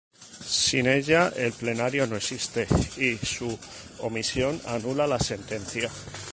Sin 0.67 0.87
ella 0.87 1.31
el 1.37 1.53
plenario 1.53 2.07
no 2.07 2.15
existe, 2.15 2.65
y 2.97 3.17
su 3.23 3.59
omisión 3.99 4.59
anula 4.65 5.05
la 5.05 5.19
sentencia. 5.19 5.91